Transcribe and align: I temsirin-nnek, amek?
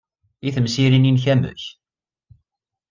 I 0.47 0.49
temsirin-nnek, 0.55 1.25
amek? 1.33 1.61